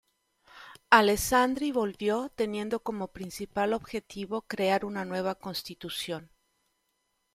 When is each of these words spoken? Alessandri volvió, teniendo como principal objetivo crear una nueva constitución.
Alessandri 0.89 1.71
volvió, 1.71 2.29
teniendo 2.33 2.79
como 2.79 3.09
principal 3.11 3.71
objetivo 3.71 4.41
crear 4.41 4.83
una 4.83 5.05
nueva 5.05 5.35
constitución. 5.35 6.31